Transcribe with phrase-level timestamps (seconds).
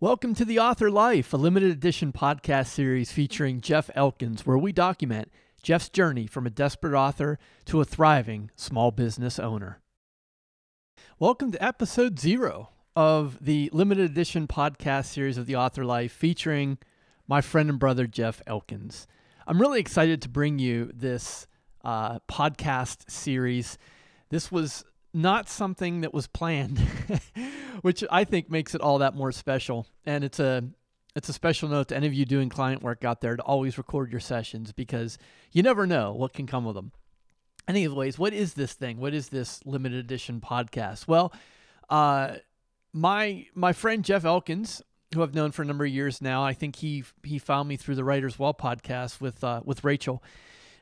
[0.00, 4.70] Welcome to The Author Life, a limited edition podcast series featuring Jeff Elkins, where we
[4.70, 9.80] document Jeff's journey from a desperate author to a thriving small business owner.
[11.18, 16.78] Welcome to episode zero of the limited edition podcast series of The Author Life featuring
[17.26, 19.08] my friend and brother, Jeff Elkins.
[19.48, 21.48] I'm really excited to bring you this
[21.82, 23.78] uh, podcast series.
[24.30, 24.84] This was
[25.18, 26.78] not something that was planned,
[27.82, 29.86] which I think makes it all that more special.
[30.06, 30.64] And it's a
[31.16, 33.76] it's a special note to any of you doing client work out there to always
[33.78, 35.18] record your sessions because
[35.50, 36.92] you never know what can come of them.
[37.66, 38.98] Anyways, what is this thing?
[38.98, 41.08] What is this limited edition podcast?
[41.08, 41.32] Well,
[41.90, 42.36] uh,
[42.92, 44.82] my my friend Jeff Elkins,
[45.12, 47.76] who I've known for a number of years now, I think he he found me
[47.76, 50.22] through the Writers Well podcast with uh, with Rachel.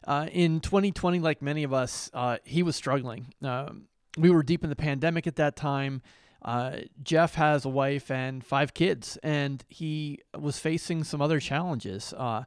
[0.07, 3.33] Uh, in 2020, like many of us, uh, he was struggling.
[3.43, 6.03] Um, we were deep in the pandemic at that time.
[6.43, 12.15] Uh, Jeff has a wife and five kids, and he was facing some other challenges.
[12.17, 12.45] Uh,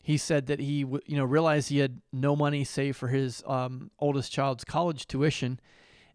[0.00, 3.42] he said that he, w- you know, realized he had no money saved for his
[3.46, 5.60] um, oldest child's college tuition,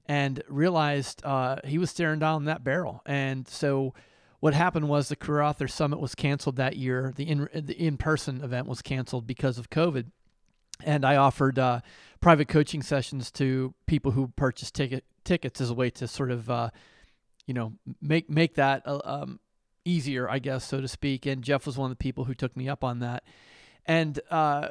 [0.06, 3.02] and realized uh, he was staring down that barrel.
[3.06, 3.94] And so,
[4.40, 7.12] what happened was the Career Author Summit was canceled that year.
[7.16, 10.12] The in the in person event was canceled because of COVID
[10.84, 11.82] and I offered uh,
[12.20, 16.50] private coaching sessions to people who purchased ticket tickets as a way to sort of,
[16.50, 16.70] uh,
[17.46, 19.40] you know, make make that uh, um,
[19.86, 21.26] easier, I guess, so to speak.
[21.26, 23.24] And Jeff was one of the people who took me up on that,
[23.86, 24.70] and uh,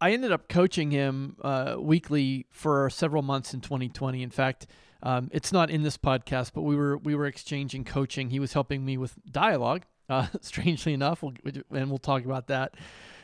[0.00, 4.22] I ended up coaching him uh, weekly for several months in 2020.
[4.22, 4.66] In fact.
[5.00, 8.30] Um, it's not in this podcast, but we were we were exchanging coaching.
[8.30, 11.34] He was helping me with dialogue, uh, strangely enough, we'll,
[11.70, 12.74] and we'll talk about that.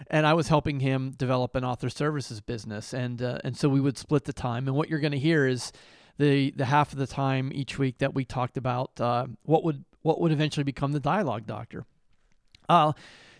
[0.08, 3.80] And I was helping him develop an author services business, and uh, and so we
[3.80, 4.66] would split the time.
[4.66, 5.72] And what you're going to hear is
[6.18, 9.84] the the half of the time each week that we talked about uh, what would
[10.02, 11.84] what would eventually become the dialogue doctor.
[12.68, 12.92] Uh,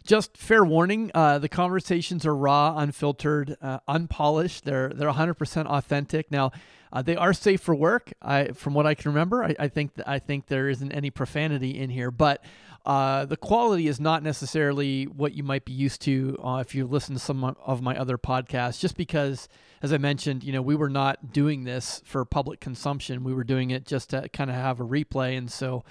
[0.07, 4.65] just fair warning: uh, the conversations are raw, unfiltered, uh, unpolished.
[4.65, 6.31] They're they're 100% authentic.
[6.31, 6.53] Now,
[6.93, 8.13] uh, they are safe for work.
[8.23, 11.79] I, from what I can remember, I, I think I think there isn't any profanity
[11.79, 12.45] in here, but
[12.87, 16.87] uh, the quality is not necessarily what you might be used to uh, if you
[16.87, 18.79] listen to some of my other podcasts.
[18.79, 19.49] Just because,
[19.83, 23.25] as I mentioned, you know, we were not doing this for public consumption.
[23.25, 25.83] We were doing it just to kind of have a replay, and so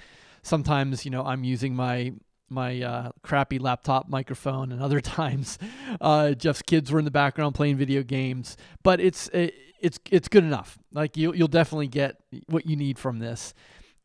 [0.44, 2.14] sometimes, you know, I'm using my
[2.54, 5.58] my uh, crappy laptop microphone, and other times,
[6.00, 8.58] uh, Jeff's kids were in the background playing video games.
[8.84, 10.78] But it's it, it's it's good enough.
[10.94, 13.54] Like you, you'll definitely get what you need from this.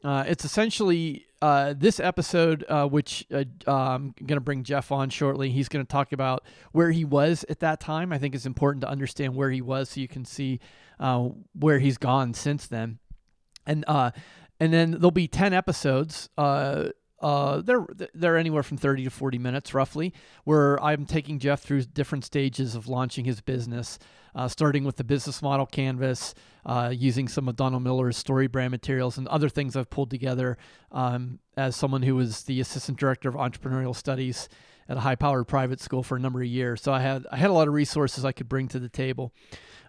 [0.03, 5.11] Uh, it's essentially uh, this episode, uh, which uh, I'm going to bring Jeff on
[5.11, 5.51] shortly.
[5.51, 8.13] He's going to talk about where he was at that time.
[8.13, 10.61] I think it's important to understand where he was so you can see
[11.01, 11.29] uh,
[11.59, 12.99] where he's gone since then.
[13.67, 14.13] And uh,
[14.61, 16.29] and then there'll be ten episodes.
[17.21, 17.85] Uh, they're
[18.15, 20.15] they're anywhere from 30 to 40 minutes roughly
[20.45, 23.99] where i'm taking jeff through different stages of launching his business
[24.37, 26.33] uh, starting with the business model canvas
[26.65, 30.57] uh, using some of donald miller's StoryBrand materials and other things i've pulled together
[30.93, 34.49] um, as someone who was the assistant director of entrepreneurial studies
[34.89, 37.37] at a high powered private school for a number of years so i had i
[37.37, 39.33] had a lot of resources i could bring to the table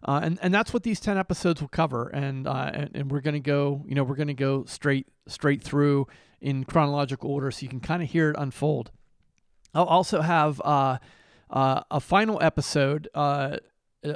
[0.03, 2.07] uh, and and that's what these ten episodes will cover.
[2.07, 6.07] And uh, and, and, we're gonna go, you know, we're gonna go straight straight through
[6.41, 8.91] in chronological order, so you can kind of hear it unfold.
[9.73, 10.97] I'll also have uh,
[11.49, 13.57] uh a final episode, uh,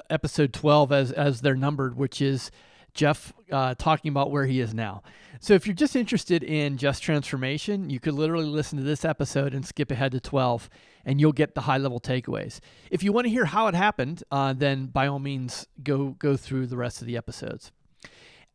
[0.09, 2.51] episode twelve, as as they're numbered, which is
[2.93, 5.01] Jeff uh, talking about where he is now.
[5.39, 9.53] So if you're just interested in just transformation, you could literally listen to this episode
[9.53, 10.69] and skip ahead to 12,
[11.05, 12.59] and you'll get the high level takeaways.
[12.91, 16.37] If you want to hear how it happened, uh, then by all means go go
[16.37, 17.71] through the rest of the episodes.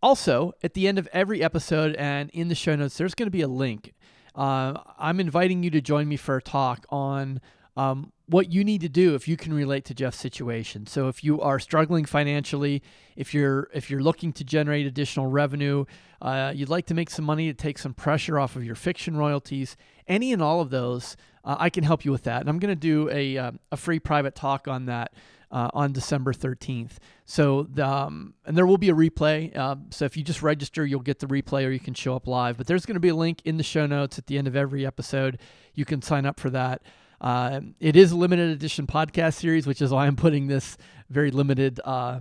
[0.02, 3.30] Also, at the end of every episode and in the show notes, there's going to
[3.30, 3.94] be a link.
[4.34, 7.40] Uh, I'm inviting you to join me for a talk on
[7.76, 10.86] um, what you need to do if you can relate to Jeff's situation.
[10.86, 12.82] So if you are struggling financially,
[13.16, 15.84] if you're if you're looking to generate additional revenue,
[16.20, 19.16] uh, you'd like to make some money to take some pressure off of your fiction
[19.16, 19.76] royalties,
[20.06, 22.40] any and all of those, uh, I can help you with that.
[22.40, 25.12] And I'm going to do a uh, a free private talk on that.
[25.50, 26.98] Uh, on December 13th.
[27.24, 29.56] So, the, um, and there will be a replay.
[29.56, 32.26] Uh, so, if you just register, you'll get the replay or you can show up
[32.26, 32.58] live.
[32.58, 34.54] But there's going to be a link in the show notes at the end of
[34.54, 35.38] every episode.
[35.72, 36.82] You can sign up for that.
[37.20, 40.76] Uh, it is a limited edition podcast series, which is why I'm putting this
[41.08, 42.20] very limited uh,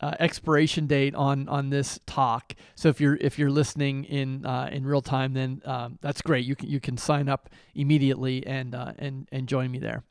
[0.00, 2.54] uh, expiration date on on this talk.
[2.74, 6.44] So if you're if you're listening in uh, in real time, then um, that's great.
[6.44, 10.04] You can you can sign up immediately and uh, and and join me there.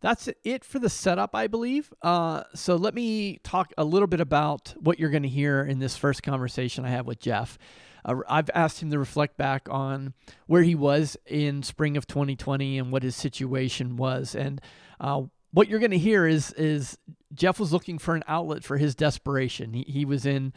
[0.00, 1.92] That's it for the setup, I believe.
[2.02, 5.78] Uh, so let me talk a little bit about what you're going to hear in
[5.78, 7.58] this first conversation I have with Jeff.
[8.04, 10.14] Uh, I've asked him to reflect back on
[10.46, 14.34] where he was in spring of 2020 and what his situation was.
[14.34, 14.60] And
[15.00, 15.22] uh,
[15.52, 16.98] what you're going to hear is is
[17.34, 19.72] Jeff was looking for an outlet for his desperation.
[19.72, 20.52] He, he was in.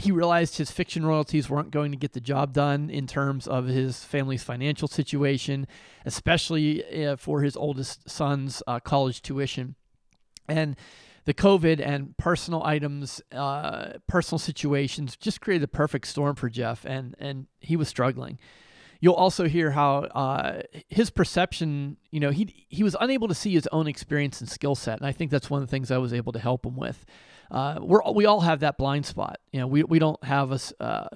[0.00, 3.66] He realized his fiction royalties weren't going to get the job done in terms of
[3.66, 5.66] his family's financial situation,
[6.06, 9.74] especially uh, for his oldest son's uh, college tuition.
[10.48, 10.74] And
[11.26, 16.86] the COVID and personal items, uh, personal situations just created the perfect storm for Jeff,
[16.86, 18.38] and and he was struggling.
[19.02, 23.52] You'll also hear how uh, his perception, you know, he he was unable to see
[23.52, 25.98] his own experience and skill set, and I think that's one of the things I
[25.98, 27.04] was able to help him with.
[27.50, 29.38] Uh, we're we all have that blind spot.
[29.52, 30.72] You know, we we don't have us.
[30.78, 31.08] Uh,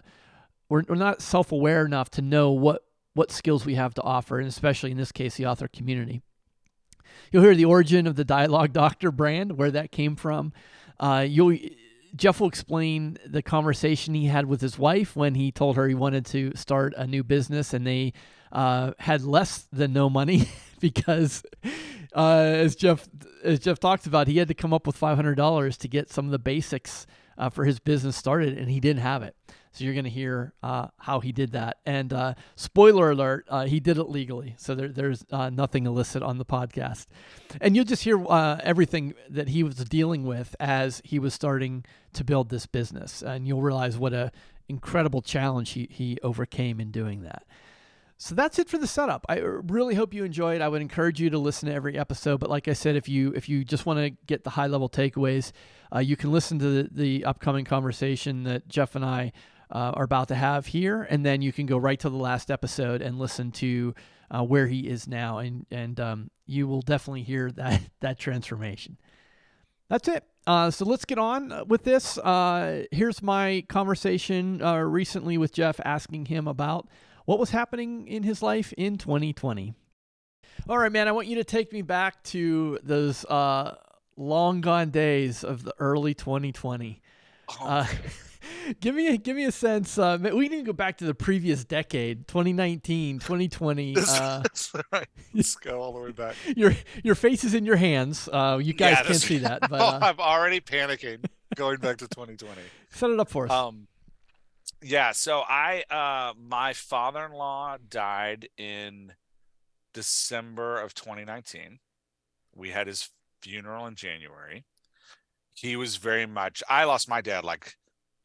[0.69, 2.83] we're we're not self aware enough to know what
[3.15, 6.23] what skills we have to offer, and especially in this case, the author community.
[7.31, 10.53] You'll hear the origin of the Dialogue Doctor brand, where that came from.
[10.99, 11.57] Uh, you'll
[12.17, 15.95] Jeff will explain the conversation he had with his wife when he told her he
[15.95, 18.13] wanted to start a new business, and they
[18.53, 20.49] uh, had less than no money
[20.81, 21.43] because,
[22.15, 23.09] uh, as Jeff
[23.43, 26.11] as Jeff talked about, he had to come up with five hundred dollars to get
[26.11, 27.07] some of the basics
[27.37, 29.35] uh, for his business started, and he didn't have it.
[29.73, 31.79] So you're going to hear uh, how he did that.
[31.85, 34.55] And uh, spoiler alert, uh, he did it legally.
[34.57, 37.07] So there, there's uh, nothing illicit on the podcast.
[37.61, 42.23] And you'll just hear everything that he was dealing with as he was starting to
[42.23, 43.21] build this business.
[43.21, 44.31] And you'll realize what a
[44.69, 47.43] incredible challenge he, he overcame in doing that.
[48.17, 49.27] So that's it for the setup.
[49.29, 50.61] I really hope you enjoyed.
[50.61, 52.39] I would encourage you to listen to every episode.
[52.41, 54.89] But like I said, if you if you just want to get the high level
[54.89, 55.53] takeaways,
[55.95, 59.33] uh, you can listen to the, the upcoming conversation that Jeff and I
[59.71, 62.51] uh, are about to have here, and then you can go right to the last
[62.51, 63.95] episode and listen to
[64.31, 68.97] uh, where he is now, and and um, you will definitely hear that that transformation.
[69.89, 70.25] That's it.
[70.47, 72.19] Uh, so let's get on with this.
[72.19, 76.89] Uh, here's my conversation uh, recently with Jeff, asking him about
[77.25, 79.75] what was happening in his life in 2020.
[80.69, 83.77] All right, man, I want you to take me back to those uh,
[84.17, 87.03] long gone days of the early 2020.
[87.61, 87.91] Oh
[88.81, 89.99] give me a give me a sense.
[89.99, 93.97] Uh, we need to go back to the previous decade, 2019, 2020.
[94.15, 94.43] Uh,
[94.93, 95.09] right.
[95.33, 96.37] Let's go all the way back.
[96.57, 96.73] Your
[97.03, 98.29] your face is in your hands.
[98.33, 101.25] Uh, you guys yeah, can't see that, but uh, I'm already panicking
[101.57, 102.61] going back to 2020.
[102.91, 103.51] Set it up for us.
[103.51, 103.89] Um,
[104.85, 105.13] yeah.
[105.13, 109.13] So I, uh, my father-in-law died in
[109.95, 111.79] December of 2019.
[112.55, 113.09] We had his
[113.41, 114.65] funeral in January.
[115.55, 116.63] He was very much.
[116.69, 117.75] I lost my dad like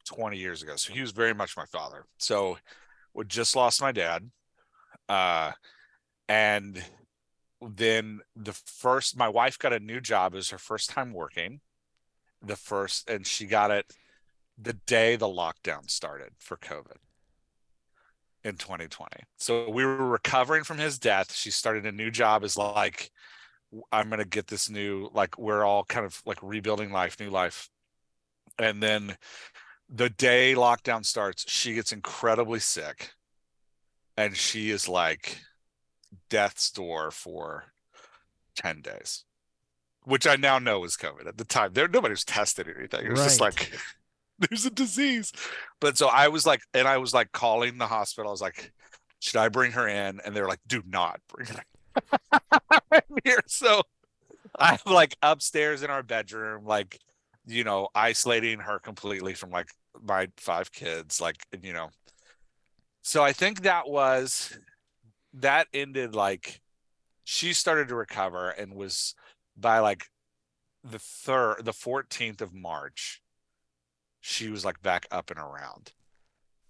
[0.04, 0.76] 20 years ago.
[0.76, 2.04] So he was very much my father.
[2.18, 2.58] So
[3.14, 4.30] we just lost my dad.
[5.08, 5.52] Uh,
[6.28, 6.84] and
[7.62, 10.34] then the first, my wife got a new job.
[10.34, 11.60] It was her first time working.
[12.42, 13.86] The first, and she got it
[14.60, 16.96] the day the lockdown started for COVID
[18.44, 19.08] in 2020.
[19.38, 21.32] So we were recovering from his death.
[21.34, 23.10] She started a new job as like,
[23.92, 27.30] I'm going to get this new, like, we're all kind of like rebuilding life, new
[27.30, 27.68] life.
[28.58, 29.16] And then
[29.88, 33.12] the day lockdown starts, she gets incredibly sick
[34.16, 35.38] and she is like
[36.28, 37.72] death's door for
[38.56, 39.24] 10 days,
[40.04, 41.26] which I now know is COVID.
[41.26, 43.06] At the time, there nobody was tested or anything.
[43.06, 43.26] It was right.
[43.26, 43.72] just like
[44.48, 45.32] there's a disease.
[45.80, 48.30] But so I was like, and I was like calling the hospital.
[48.30, 48.72] I was like,
[49.20, 50.20] should I bring her in?
[50.24, 51.62] And they're like, do not bring her
[53.24, 53.40] here.
[53.46, 53.82] So
[54.58, 56.98] I'm like upstairs in our bedroom, like,
[57.46, 59.68] you know, isolating her completely from like
[60.02, 61.90] my five kids like you know
[63.02, 64.56] so i think that was
[65.32, 66.60] that ended like
[67.24, 69.14] she started to recover and was
[69.56, 70.06] by like
[70.84, 73.20] the third the 14th of march
[74.20, 75.92] she was like back up and around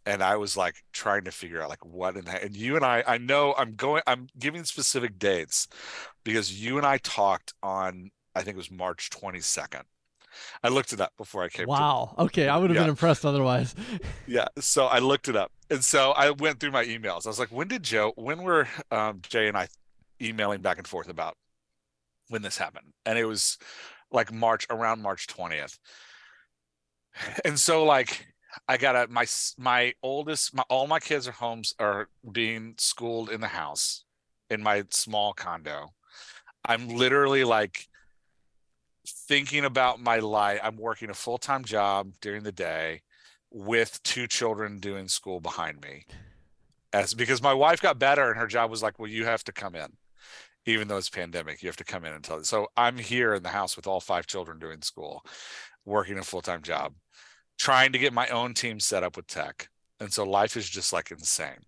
[0.06, 2.84] and i was like trying to figure out like what in the, and you and
[2.84, 5.68] i i know i'm going i'm giving specific dates
[6.24, 9.82] because you and i talked on i think it was march 22nd
[10.62, 11.66] I looked it up before I came.
[11.66, 12.14] Wow.
[12.18, 12.82] okay, I would have yeah.
[12.82, 13.74] been impressed otherwise.
[14.26, 14.46] yeah.
[14.58, 17.26] So I looked it up, and so I went through my emails.
[17.26, 18.12] I was like, when did Joe?
[18.16, 19.68] When were um, Jay and I
[20.22, 21.36] emailing back and forth about
[22.28, 22.92] when this happened?
[23.04, 23.58] And it was
[24.10, 25.78] like March around March twentieth.
[27.44, 28.26] And so like
[28.68, 29.26] I got a my
[29.58, 34.04] my oldest my all my kids are homes are being schooled in the house
[34.48, 35.90] in my small condo.
[36.64, 37.86] I'm literally like
[39.06, 40.60] thinking about my life.
[40.62, 43.02] I'm working a full time job during the day
[43.50, 46.04] with two children doing school behind me.
[46.92, 49.52] As because my wife got better and her job was like, well, you have to
[49.52, 49.92] come in,
[50.66, 52.42] even though it's pandemic, you have to come in and tell.
[52.42, 55.24] So I'm here in the house with all five children doing school,
[55.84, 56.94] working a full time job,
[57.58, 59.68] trying to get my own team set up with tech.
[59.98, 61.58] And so life is just like insane.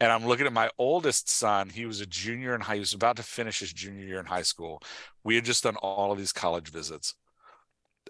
[0.00, 1.68] And I'm looking at my oldest son.
[1.68, 2.74] He was a junior in high.
[2.74, 4.82] He was about to finish his junior year in high school.
[5.22, 7.14] We had just done all of these college visits,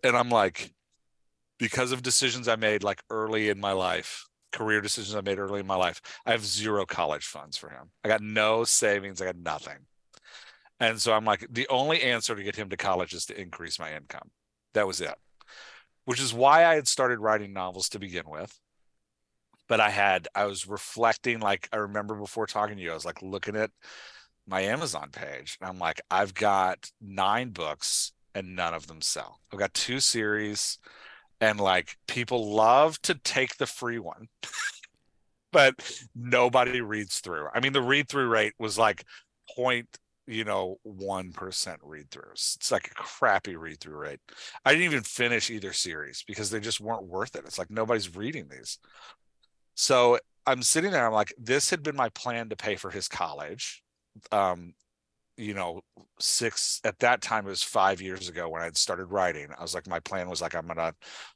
[0.02, 0.72] and I'm like,
[1.58, 5.60] because of decisions I made like early in my life, career decisions I made early
[5.60, 7.90] in my life, I have zero college funds for him.
[8.02, 9.20] I got no savings.
[9.20, 9.86] I got nothing.
[10.80, 13.78] And so I'm like, the only answer to get him to college is to increase
[13.78, 14.30] my income.
[14.74, 15.14] That was it,
[16.04, 18.58] which is why I had started writing novels to begin with
[19.68, 23.04] but I had I was reflecting like I remember before talking to you I was
[23.04, 23.70] like looking at
[24.46, 29.40] my Amazon page and I'm like I've got 9 books and none of them sell.
[29.52, 30.78] I've got two series
[31.40, 34.28] and like people love to take the free one.
[35.52, 35.74] but
[36.14, 37.48] nobody reads through.
[37.54, 39.04] I mean the read through rate was like
[39.54, 39.88] point
[40.26, 42.56] you know, 1% read throughs.
[42.56, 44.20] It's like a crappy read through rate.
[44.64, 47.44] I didn't even finish either series because they just weren't worth it.
[47.46, 48.78] It's like nobody's reading these.
[49.74, 53.08] So I'm sitting there, I'm like, this had been my plan to pay for his
[53.08, 53.82] college.
[54.32, 54.74] Um,
[55.36, 55.80] you know,
[56.20, 59.48] six at that time it was five years ago when I'd started writing.
[59.58, 60.94] I was like, my plan was like, I'm gonna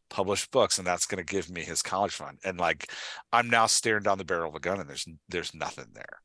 [0.08, 2.38] publish books and that's gonna give me his college fund.
[2.44, 2.92] And like
[3.32, 6.20] I'm now staring down the barrel of a gun and there's there's nothing there.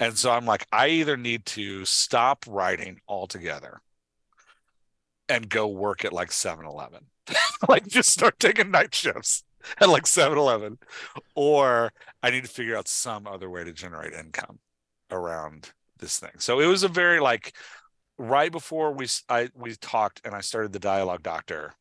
[0.00, 3.82] And so I'm like, I either need to stop writing altogether
[5.28, 7.04] and go work at like 7-Eleven.
[7.68, 9.44] like just start taking night shifts
[9.78, 10.78] at like 7-Eleven,
[11.34, 11.92] or
[12.22, 14.58] I need to figure out some other way to generate income
[15.10, 16.32] around this thing.
[16.38, 17.54] So it was a very like
[18.18, 21.74] right before we I we talked and I started the dialogue doctor.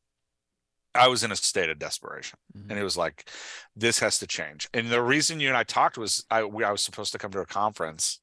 [0.96, 2.72] I was in a state of desperation, mm-hmm.
[2.72, 3.29] and it was like,
[3.75, 4.67] this has to change.
[4.74, 7.31] And the reason you and I talked was I we, I was supposed to come
[7.31, 8.19] to a conference.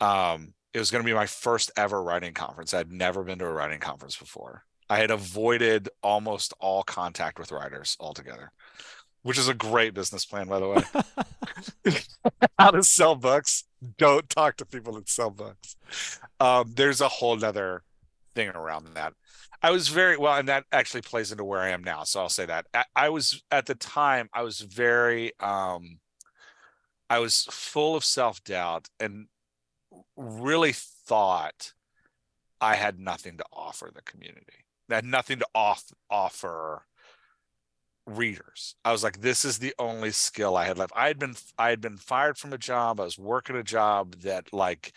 [0.00, 2.72] Um, it was going to be my first ever writing conference.
[2.72, 7.52] I'd never been to a writing conference before, I had avoided almost all contact with
[7.52, 8.52] writers altogether,
[9.22, 11.92] which is a great business plan, by the way.
[12.58, 13.64] How to sell books?
[13.98, 15.76] Don't talk to people that sell books.
[16.40, 17.82] Um, there's a whole nother
[18.34, 19.14] thing around that.
[19.62, 22.04] I was very well, and that actually plays into where I am now.
[22.04, 25.98] So I'll say that I, I was at the time I was very um,
[27.10, 29.26] I was full of self doubt and
[30.16, 31.72] really thought
[32.60, 36.84] I had nothing to offer the community I had nothing to off offer
[38.06, 38.74] readers.
[38.84, 40.92] I was like, this is the only skill I had left.
[40.96, 43.00] I had been I had been fired from a job.
[43.00, 44.92] I was working a job that like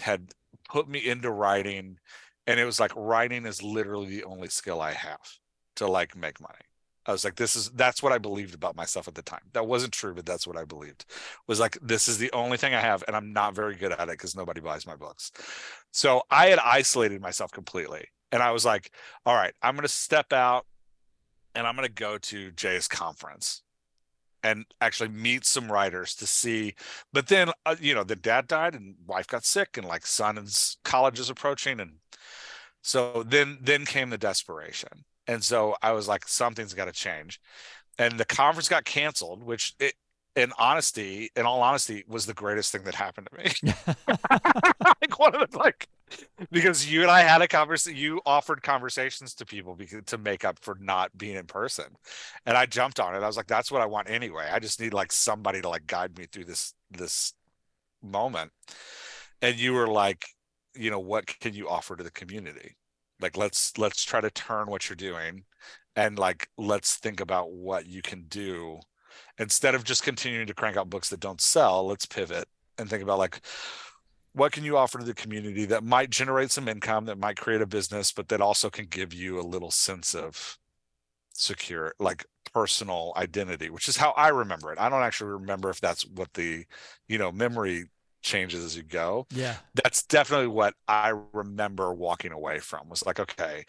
[0.00, 0.32] had
[0.68, 1.98] put me into writing.
[2.46, 5.38] And it was like writing is literally the only skill I have
[5.76, 6.54] to like make money.
[7.06, 9.42] I was like, this is that's what I believed about myself at the time.
[9.52, 11.04] That wasn't true, but that's what I believed.
[11.46, 14.08] Was like, this is the only thing I have, and I'm not very good at
[14.08, 15.30] it because nobody buys my books.
[15.90, 18.06] So I had isolated myself completely.
[18.32, 18.90] And I was like,
[19.24, 20.66] all right, I'm going to step out
[21.54, 23.62] and I'm going to go to Jay's conference
[24.42, 26.74] and actually meet some writers to see.
[27.12, 30.36] But then, uh, you know, the dad died and wife got sick and like son
[30.36, 30.48] and
[30.84, 31.78] college is approaching.
[31.78, 31.92] And
[32.84, 34.90] so then, then came the desperation.
[35.26, 37.40] And so I was like, something's got to change.
[37.98, 39.94] And the conference got canceled, which it,
[40.36, 43.72] in honesty, in all honesty, was the greatest thing that happened to me.
[45.00, 45.88] like one of the like
[46.50, 47.98] because you and I had a conversation.
[47.98, 51.86] You offered conversations to people because, to make up for not being in person,
[52.44, 53.22] and I jumped on it.
[53.22, 54.48] I was like, "That's what I want anyway.
[54.52, 57.32] I just need like somebody to like guide me through this this
[58.02, 58.50] moment."
[59.40, 60.26] And you were like,
[60.76, 62.76] "You know, what can you offer to the community?
[63.20, 65.44] Like, let's let's try to turn what you're doing,
[65.96, 68.80] and like let's think about what you can do."
[69.38, 73.02] instead of just continuing to crank out books that don't sell let's pivot and think
[73.02, 73.40] about like
[74.32, 77.60] what can you offer to the community that might generate some income that might create
[77.60, 80.58] a business but that also can give you a little sense of
[81.32, 85.80] secure like personal identity which is how i remember it i don't actually remember if
[85.80, 86.64] that's what the
[87.08, 87.84] you know memory
[88.24, 89.26] changes as you go.
[89.30, 89.56] Yeah.
[89.74, 93.64] That's definitely what i remember walking away from was like okay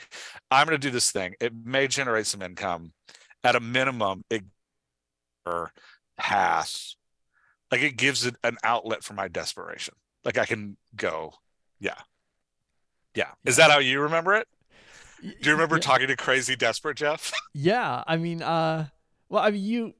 [0.49, 1.35] i'm going to do this thing.
[1.39, 2.93] It may generate some income.
[3.43, 4.43] At a minimum it
[6.17, 6.95] pass
[7.71, 9.93] like it gives it an outlet for my desperation.
[10.23, 11.33] Like i can go.
[11.79, 11.99] Yeah.
[13.13, 13.31] Yeah.
[13.43, 14.47] Is that how you remember it?
[15.21, 15.81] Do you remember yeah.
[15.81, 17.31] talking to crazy desperate jeff?
[17.53, 18.03] Yeah.
[18.07, 18.87] I mean uh
[19.29, 19.93] well i mean you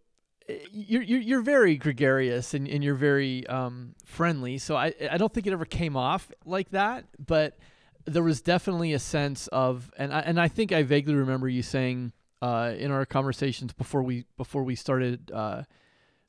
[0.71, 4.57] you're you're very gregarious and, and you're very um, friendly.
[4.57, 7.57] So I I don't think it ever came off like that, but
[8.05, 11.63] there was definitely a sense of and I, and I think I vaguely remember you
[11.63, 15.63] saying uh, in our conversations before we before we started uh,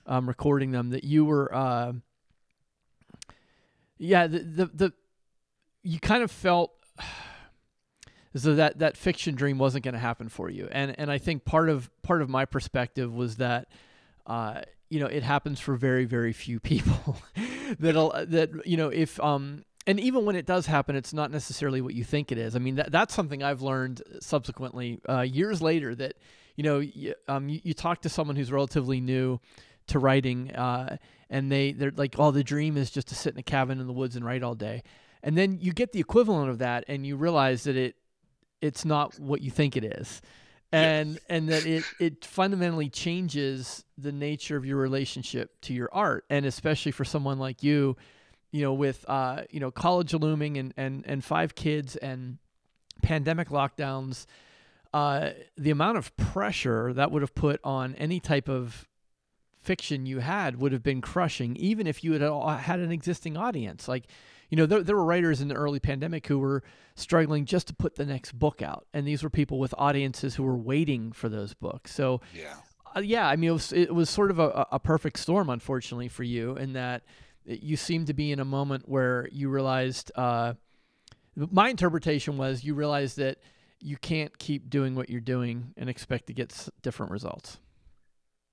[0.07, 1.93] um, recording them that you were uh,
[3.99, 4.93] yeah the, the the
[5.83, 6.73] you kind of felt
[8.35, 11.45] so that that fiction dream wasn't going to happen for you and and I think
[11.45, 13.69] part of part of my perspective was that
[14.27, 17.17] uh, you know, it happens for very, very few people.
[17.79, 21.81] That'll that you know if um and even when it does happen, it's not necessarily
[21.81, 22.57] what you think it is.
[22.57, 26.15] I mean, that, that's something I've learned subsequently, uh, years later, that,
[26.57, 29.39] you know, you, um, you, you, talk to someone who's relatively new
[29.87, 30.97] to writing, uh,
[31.31, 33.87] and they, they're like, oh, the dream is just to sit in a cabin in
[33.87, 34.83] the woods and write all day.
[35.23, 37.95] And then you get the equivalent of that, and you realize that it,
[38.61, 40.21] it's not what you think it is.
[40.73, 41.21] And yeah.
[41.29, 46.45] and that it it fundamentally changes the nature of your relationship to your art, and
[46.45, 47.97] especially for someone like you,
[48.51, 52.39] you know, with uh, you know college looming and and and five kids and
[53.03, 54.27] pandemic lockdowns,
[54.93, 58.89] uh, the amount of pressure that would have put on any type of
[59.61, 62.23] fiction you had would have been crushing, even if you had
[62.61, 63.89] had an existing audience.
[63.89, 64.05] Like,
[64.49, 66.63] you know, there, there were writers in the early pandemic who were
[66.95, 70.43] struggling just to put the next book out, and these were people with audiences who
[70.43, 71.93] were waiting for those books.
[71.93, 72.57] So, yeah,
[72.97, 76.09] uh, yeah, I mean, it was it was sort of a, a perfect storm, unfortunately
[76.09, 77.03] for you, in that
[77.45, 80.11] you seemed to be in a moment where you realized.
[80.15, 80.55] Uh,
[81.37, 83.39] my interpretation was you realized that
[83.81, 87.59] you can't keep doing what you're doing and expect to get different results.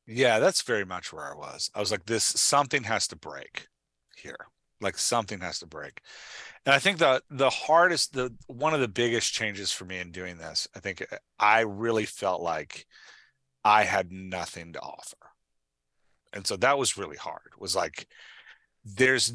[0.05, 1.71] Yeah, that's very much where I was.
[1.73, 3.67] I was like, this something has to break
[4.17, 4.47] here.
[4.81, 6.01] Like something has to break.
[6.65, 10.11] And I think the the hardest, the one of the biggest changes for me in
[10.11, 12.85] doing this, I think uh, I really felt like
[13.63, 15.17] I had nothing to offer.
[16.33, 17.51] And so that was really hard.
[17.59, 18.07] Was like
[18.85, 19.31] there's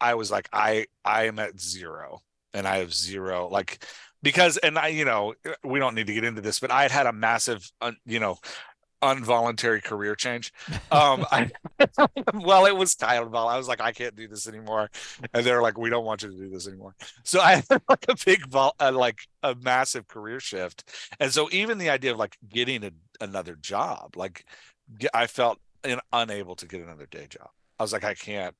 [0.00, 2.20] i was like i i am at zero
[2.52, 3.84] and i have zero like
[4.22, 6.82] because and i you know uh, we don't need to get into this but i
[6.82, 7.70] had had a massive
[8.04, 8.36] you know
[9.02, 10.52] involuntary career change
[10.92, 11.50] um i
[12.34, 14.88] well it was kind of i was like i can't do this anymore
[15.34, 16.94] and they're like we don't want you to do this anymore
[17.24, 20.88] so i had like a big vol- uh, like a massive career shift
[21.20, 22.90] and so even the idea of like getting a,
[23.20, 24.44] another job like
[25.14, 27.48] i felt in, unable to get another day job
[27.82, 28.54] I was like, I can't.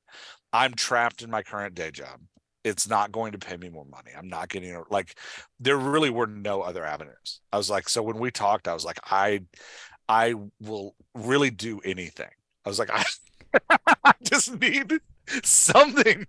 [0.53, 2.21] I'm trapped in my current day job.
[2.65, 4.11] It's not going to pay me more money.
[4.17, 5.17] I'm not getting like
[5.61, 7.41] there really were no other avenues.
[7.53, 9.43] I was like, so when we talked, I was like, I
[10.09, 12.31] I will really do anything.
[12.65, 13.05] I was like, I,
[14.05, 15.01] I just need
[15.43, 16.27] something.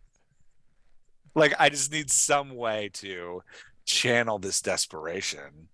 [1.35, 3.43] Like I just need some way to
[3.85, 5.69] channel this desperation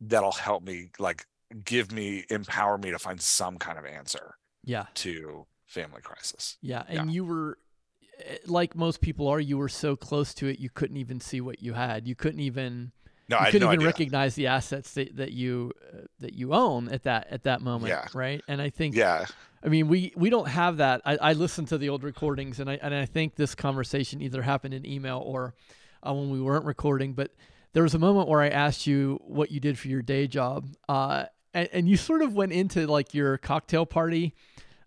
[0.00, 1.26] that'll help me like
[1.64, 6.56] give me empower me to find some kind of answer yeah to family crisis.
[6.60, 7.14] Yeah, and yeah.
[7.14, 7.58] you were
[8.24, 9.38] eh, like most people are.
[9.38, 12.08] You were so close to it, you couldn't even see what you had.
[12.08, 12.92] You couldn't even.
[13.28, 13.86] No, you I couldn't no even idea.
[13.86, 17.90] recognize the assets that, that you uh, that you own at that at that moment,
[17.90, 18.06] yeah.
[18.14, 18.42] right?
[18.48, 19.26] And I think, yeah,
[19.62, 21.02] I mean, we we don't have that.
[21.04, 24.42] I, I listened to the old recordings, and I and I think this conversation either
[24.42, 25.54] happened in email or
[26.06, 27.12] uh, when we weren't recording.
[27.12, 27.32] But
[27.74, 30.68] there was a moment where I asked you what you did for your day job,
[30.88, 34.34] uh, and, and you sort of went into like your cocktail party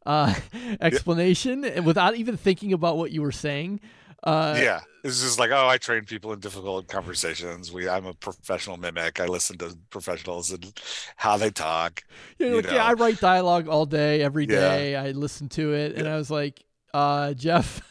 [0.05, 0.33] uh,
[0.81, 1.81] explanation yeah.
[1.81, 3.81] without even thinking about what you were saying.
[4.23, 7.71] Uh, yeah, it's just like, oh, I train people in difficult conversations.
[7.71, 9.19] We, I'm a professional mimic.
[9.19, 10.71] I listen to professionals and
[11.15, 12.03] how they talk.
[12.37, 14.91] Yeah, you like, yeah, I write dialogue all day, every day.
[14.91, 15.03] Yeah.
[15.03, 17.81] I listen to it, and I was like, uh, Jeff.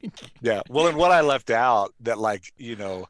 [0.40, 3.06] yeah, well, and what I left out that, like, you know,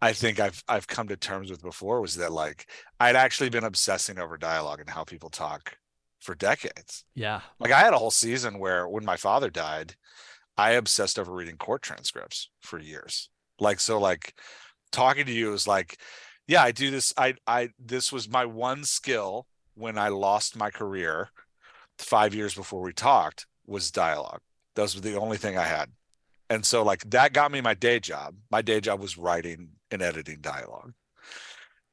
[0.00, 3.64] I think I've I've come to terms with before was that like I'd actually been
[3.64, 5.76] obsessing over dialogue and how people talk
[6.20, 7.04] for decades.
[7.14, 7.40] Yeah.
[7.58, 9.96] Like I had a whole season where when my father died,
[10.58, 13.30] I obsessed over reading court transcripts for years.
[13.60, 14.34] Like so like
[14.90, 15.98] talking to you is like
[16.48, 20.70] yeah, I do this I I this was my one skill when I lost my
[20.70, 21.30] career
[21.98, 24.40] 5 years before we talked was dialogue.
[24.74, 25.90] That was the only thing I had.
[26.50, 28.34] And so like that got me my day job.
[28.50, 30.92] My day job was writing and editing dialogue.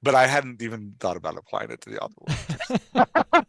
[0.02, 3.06] But I hadn't even thought about applying it to the other one.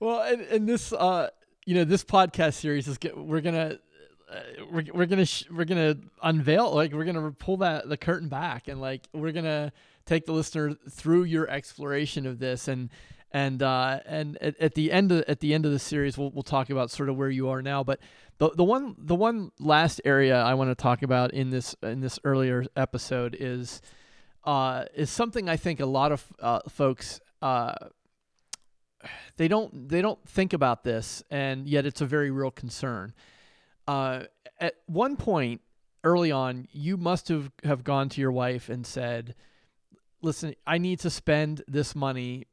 [0.00, 1.30] well, and, and this, uh,
[1.70, 3.78] you know, this podcast series is get, we're gonna
[4.28, 4.40] uh,
[4.72, 8.66] we're, we're gonna sh- we're gonna unveil like we're gonna pull that the curtain back
[8.66, 9.72] and like we're gonna
[10.04, 12.90] take the listener through your exploration of this and
[13.30, 16.32] and uh, and at, at, the end of at the end of the series we'll
[16.32, 17.84] we'll talk about sort of where you are now.
[17.84, 18.00] But
[18.38, 22.00] the the one the one last area I want to talk about in this in
[22.00, 23.80] this earlier episode is
[24.42, 27.74] uh, is something I think a lot of uh, folks uh,
[29.36, 33.14] they don't they don't think about this, and yet it's a very real concern.
[33.86, 34.24] Uh,
[34.58, 35.60] at one point
[36.04, 39.34] early on, you must have, have gone to your wife and said,
[40.22, 42.46] "Listen, I need to spend this money,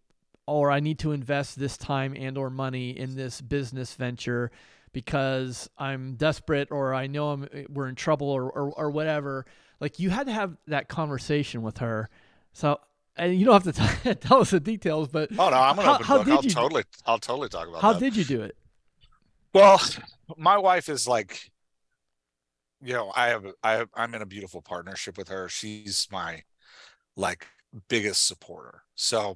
[0.46, 4.52] or I need to invest this time and or money in this business venture."
[4.94, 9.46] Because I'm desperate, or I know I'm, we're in trouble, or, or, or whatever.
[9.80, 12.10] Like you had to have that conversation with her.
[12.54, 12.80] So
[13.18, 15.86] and you don't have to t- tell us the details, but oh no, I'm an
[15.86, 16.28] how, open how book.
[16.30, 18.00] I'll totally, I'll totally talk about how that.
[18.00, 18.56] did you do it?
[19.54, 19.82] Well,
[20.38, 21.50] my wife is like,
[22.82, 25.50] you know, I have, I have, I'm in a beautiful partnership with her.
[25.50, 26.44] She's my
[27.16, 27.48] like
[27.90, 28.84] biggest supporter.
[28.96, 29.36] So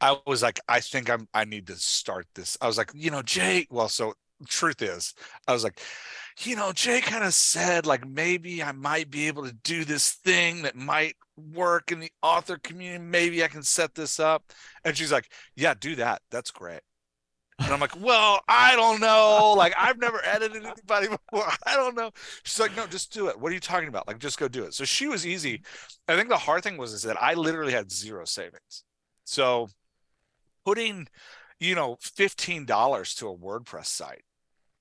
[0.00, 2.56] I was like, I think I'm, I need to start this.
[2.60, 4.14] I was like, you know, Jay, well, so
[4.46, 5.14] truth is,
[5.46, 5.80] I was like,
[6.40, 10.10] you know, Jay kind of said like maybe I might be able to do this
[10.10, 13.02] thing that might work in the author community.
[13.02, 14.52] Maybe I can set this up.
[14.84, 16.22] And she's like, yeah, do that.
[16.30, 16.80] That's great.
[17.60, 19.54] And I'm like, well, I don't know.
[19.56, 21.48] Like, I've never edited anybody before.
[21.66, 22.10] I don't know.
[22.44, 23.38] She's like, no, just do it.
[23.38, 24.06] What are you talking about?
[24.06, 24.74] Like, just go do it.
[24.74, 25.58] So she was easy.
[25.58, 26.12] Mm-hmm.
[26.12, 28.84] I think the hard thing was is that I literally had zero savings.
[29.24, 29.68] So
[30.64, 31.08] putting,
[31.58, 34.24] you know, $15 to a WordPress site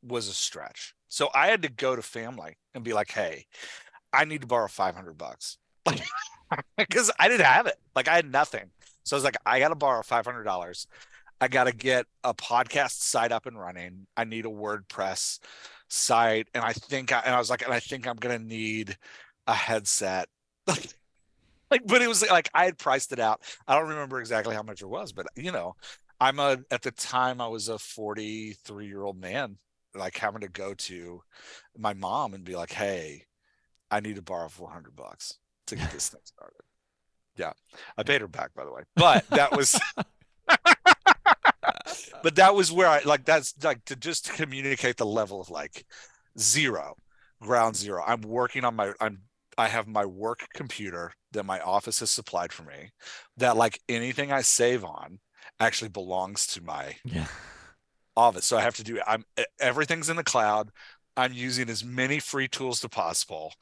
[0.02, 0.94] was a stretch.
[1.10, 3.46] So I had to go to family and be like, hey,
[4.14, 5.58] I need to borrow 500 bucks.
[5.86, 6.02] Like,
[6.78, 7.76] because I didn't have it.
[7.96, 8.70] Like, I had nothing.
[9.04, 10.88] So I was like, I got to borrow $500.
[11.40, 14.08] I got to get a podcast site up and running.
[14.18, 15.40] I need a WordPress
[15.88, 16.48] site.
[16.54, 18.98] And I think, I, and I was like, and I think I'm going to need
[19.46, 20.28] a headset.
[20.68, 23.42] like, but it was like, I had priced it out.
[23.68, 25.76] I don't remember exactly how much it was, but you know,
[26.20, 29.58] I'm a, at the time I was a 43 year old man,
[29.96, 31.22] like having to go to
[31.78, 33.26] my mom and be like, Hey,
[33.90, 36.62] I need to borrow 400 bucks to get this thing started.
[37.36, 37.54] Yeah.
[37.98, 39.80] I paid her back by the way, but that was,
[42.24, 45.86] but that was where I like that's like to just communicate the level of like
[46.40, 46.96] zero,
[47.42, 48.04] ground zero.
[48.06, 49.20] I'm working on my I'm
[49.58, 52.90] I have my work computer that my office has supplied for me
[53.38, 55.20] that like anything I save on
[55.60, 57.28] actually belongs to my Yeah.
[58.16, 58.46] office.
[58.46, 59.26] So I have to do I'm
[59.60, 60.70] everything's in the cloud.
[61.16, 63.54] I'm using as many free tools as possible.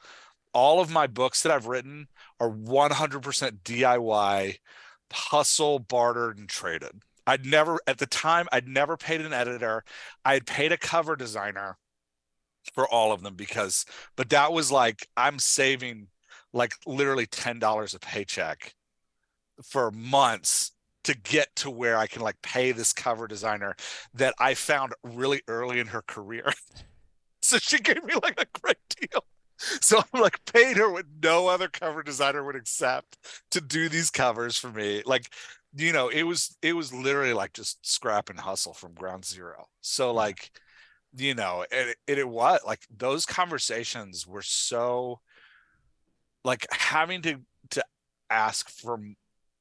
[0.56, 2.08] All of my books that I've written
[2.40, 4.56] are 100% DIY,
[5.12, 7.02] hustle, bartered, and traded.
[7.26, 9.84] I'd never, at the time, I'd never paid an editor.
[10.24, 11.76] I had paid a cover designer
[12.72, 13.84] for all of them because,
[14.16, 16.06] but that was like, I'm saving
[16.54, 18.74] like literally $10 a paycheck
[19.62, 20.72] for months
[21.04, 23.76] to get to where I can like pay this cover designer
[24.14, 26.50] that I found really early in her career.
[27.42, 29.22] so she gave me like a great deal.
[29.80, 33.16] So I'm like paid her what no other cover designer would accept
[33.52, 35.02] to do these covers for me.
[35.06, 35.32] Like,
[35.74, 39.66] you know, it was it was literally like just scrap and hustle from ground zero.
[39.80, 40.50] So like,
[41.16, 45.20] you know, it, it, it was like those conversations were so
[46.44, 47.40] like having to
[47.70, 47.84] to
[48.30, 48.98] ask for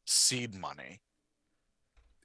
[0.06, 1.02] seed money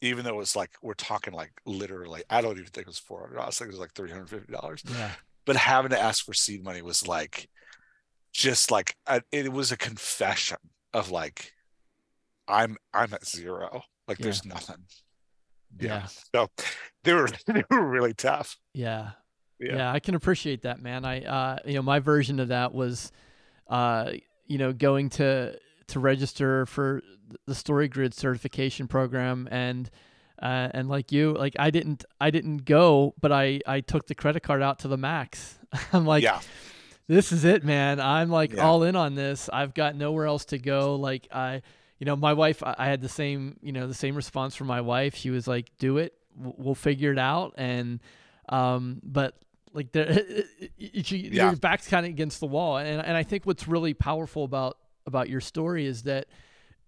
[0.01, 2.99] even though it was like we're talking like literally i don't even think it was
[2.99, 5.11] 400 i think it was like 350 dollars Yeah.
[5.47, 7.49] but having to ask for seed money was like
[8.33, 8.97] just like
[9.33, 10.59] it was a confession
[10.95, 11.53] of like
[12.49, 14.25] i'm i'm at zero like Yeah.
[14.25, 14.85] there's nothing
[15.79, 16.07] Yeah.
[16.35, 16.49] so
[17.05, 19.11] they were they were really tough Yeah.
[19.59, 19.77] Yeah.
[19.77, 21.05] Yeah, I can appreciate that, man.
[21.05, 23.13] I uh you know, my version of that was
[23.69, 24.13] uh
[24.47, 27.03] you know, going to to register for
[27.47, 29.91] the Story Grid certification program and
[30.41, 34.15] uh, and like you, like I didn't, I didn't go, but I, I took the
[34.15, 35.59] credit card out to the max.
[35.93, 36.41] I'm like, yeah
[37.15, 37.99] this is it, man.
[38.01, 38.65] I'm like Yeah.
[38.67, 39.49] all in on this.
[39.53, 40.95] I've got nowhere else to go.
[40.95, 41.63] Like I,
[41.99, 44.81] you know, my wife, I had the same, you know, the same response from my
[44.81, 45.15] wife.
[45.17, 46.15] She was like, "Do it.
[46.37, 48.01] We'll we'll figure it out." And,
[48.49, 49.35] um, but
[49.73, 50.23] like there,
[51.03, 51.47] she, Yeah.
[51.51, 52.79] your back's kind of against the wall.
[52.79, 56.27] And and I think what's really powerful about about your story is that,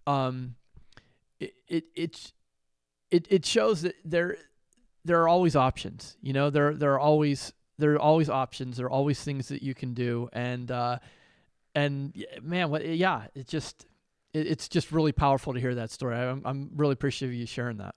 [0.07, 0.55] um,
[1.39, 2.33] it it it's
[3.11, 4.37] it it shows that there
[5.05, 6.15] there are always options.
[6.21, 8.77] You know, there there are always there are always options.
[8.77, 10.99] There are always things that you can do, and uh,
[11.75, 13.85] and man, what yeah, it just
[14.33, 16.15] it, it's just really powerful to hear that story.
[16.15, 17.95] I'm I'm really appreciative of you sharing that.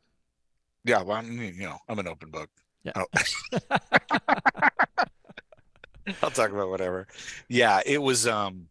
[0.84, 2.48] yeah well i'm you know i'm an open book
[2.84, 2.92] Yeah.
[2.94, 4.70] I
[6.22, 7.08] I'll talk about whatever.
[7.48, 8.68] Yeah, it was um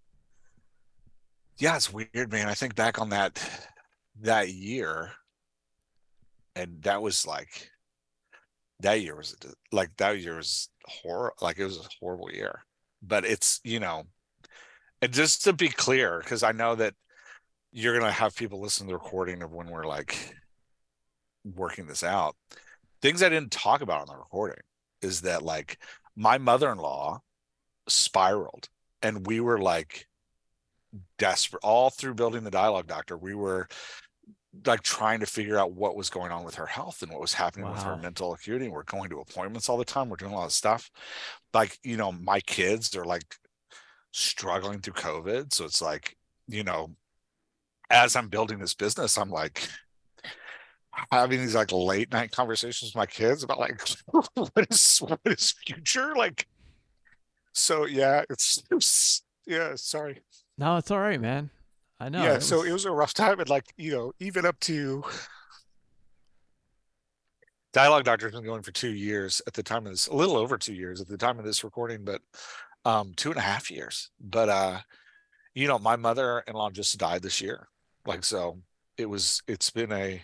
[1.57, 2.47] yeah, it's weird, man.
[2.49, 3.41] I think back on that
[4.21, 5.11] that year
[6.55, 7.71] and that was like
[8.79, 9.35] that year was
[9.71, 12.63] like that year was horror like it was a horrible year.
[13.01, 14.03] But it's, you know,
[15.01, 16.93] and just to be clear, because I know that
[17.71, 20.35] you're gonna have people listen to the recording of when we're like
[21.43, 22.35] working this out.
[23.01, 24.63] Things I didn't talk about on the recording
[25.01, 25.77] is that like
[26.15, 27.19] my mother-in-law
[27.87, 28.69] spiraled
[29.01, 30.07] and we were like
[31.17, 33.67] desperate all through building the dialogue doctor we were
[34.65, 37.33] like trying to figure out what was going on with her health and what was
[37.33, 40.35] happening with her mental acuity we're going to appointments all the time we're doing a
[40.35, 40.89] lot of stuff
[41.53, 43.35] like you know my kids are like
[44.11, 46.15] struggling through covid so it's like
[46.47, 46.89] you know
[47.89, 49.67] as I'm building this business, I'm like
[51.11, 55.53] having these like late night conversations with my kids about like what is what is
[55.65, 56.47] future like.
[57.53, 59.73] So yeah, it's, it's yeah.
[59.75, 60.21] Sorry.
[60.57, 61.49] No, it's all right, man.
[61.99, 62.23] I know.
[62.23, 62.35] Yeah.
[62.35, 65.03] It so it was a rough time, and like you know, even up to
[67.73, 70.37] Dialogue Doctor has been going for two years at the time of this, a little
[70.37, 72.21] over two years at the time of this recording, but
[72.85, 74.11] um, two and a half years.
[74.19, 74.79] But uh,
[75.53, 77.67] you know, my mother-in-law just died this year.
[78.05, 78.59] Like so,
[78.97, 79.41] it was.
[79.47, 80.21] It's been a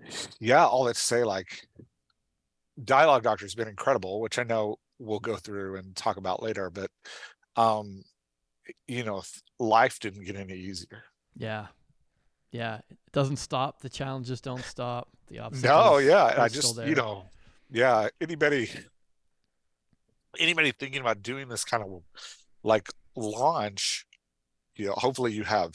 [0.40, 0.66] yeah.
[0.66, 1.66] All that to say, like,
[2.82, 6.70] Dialogue Doctor has been incredible, which I know we'll go through and talk about later.
[6.70, 6.90] But
[7.56, 8.02] um,
[8.88, 9.22] you know,
[9.58, 11.04] life didn't get any easier.
[11.36, 11.66] Yeah,
[12.52, 13.80] yeah, it doesn't stop.
[13.80, 15.08] The challenges don't stop.
[15.28, 15.64] The obstacles.
[15.64, 17.24] No, yeah, I just you know,
[17.70, 18.08] yeah.
[18.20, 18.70] Anybody,
[20.38, 22.02] anybody thinking about doing this kind of
[22.62, 24.06] like launch,
[24.76, 25.72] you know, hopefully you have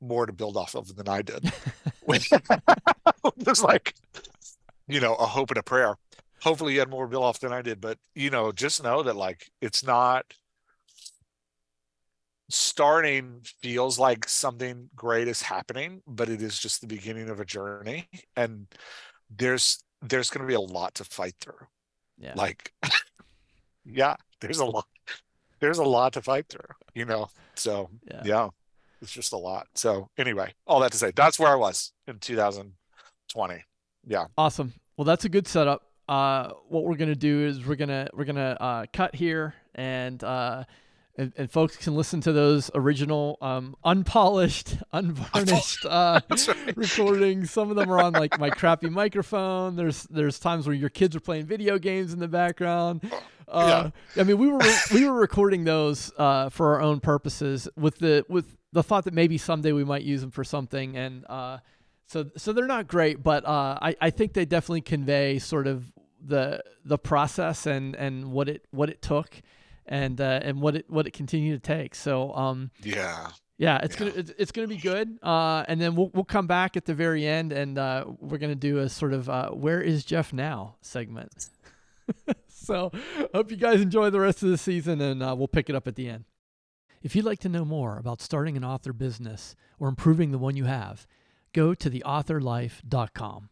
[0.00, 1.52] more to build off of than I did.
[3.36, 3.94] There's like,
[4.88, 5.96] you know, a hope and a prayer.
[6.42, 9.02] Hopefully you had more to build off than I did, but you know, just know
[9.02, 10.24] that like it's not
[12.50, 17.44] starting feels like something great is happening, but it is just the beginning of a
[17.44, 18.08] journey.
[18.36, 18.66] And
[19.34, 21.66] there's there's going to be a lot to fight through.
[22.18, 22.32] Yeah.
[22.34, 22.72] Like,
[23.84, 24.86] yeah, there's a lot.
[25.60, 26.74] There's a lot to fight through.
[26.94, 27.28] You know.
[27.54, 28.22] So yeah.
[28.24, 28.48] yeah,
[29.02, 29.66] it's just a lot.
[29.74, 33.64] So anyway, all that to say, that's where I was in 2020.
[34.06, 34.24] Yeah.
[34.38, 34.72] Awesome.
[34.96, 35.82] Well, that's a good setup.
[36.08, 40.22] Uh, what we're gonna do is we're gonna we're gonna uh, cut here and.
[40.24, 40.64] Uh,
[41.16, 46.76] and, and, folks can listen to those original, um, unpolished, unvarnished uh, right.
[46.76, 47.50] recordings.
[47.50, 49.76] Some of them are on like my crappy microphone.
[49.76, 53.10] There's there's times where your kids are playing video games in the background.
[53.48, 54.20] Uh, yeah.
[54.20, 54.60] I mean, we were
[54.94, 59.14] we were recording those uh, for our own purposes with the with the thought that
[59.14, 61.58] maybe someday we might use them for something, and uh,
[62.06, 65.92] so so they're not great, but uh, I I think they definitely convey sort of
[66.24, 69.42] the the process and and what it what it took
[69.90, 71.94] and uh, and what it what it continued to take.
[71.94, 73.28] So um, yeah.
[73.58, 74.08] Yeah, it's yeah.
[74.08, 77.26] gonna it's, gonna be good, uh, and then we'll we'll come back at the very
[77.26, 81.50] end, and uh, we're gonna do a sort of uh, "Where is Jeff now?" segment.
[82.48, 82.90] so,
[83.34, 85.86] hope you guys enjoy the rest of the season, and uh, we'll pick it up
[85.86, 86.24] at the end.
[87.02, 90.56] If you'd like to know more about starting an author business or improving the one
[90.56, 91.06] you have,
[91.52, 93.50] go to theauthorlife.com.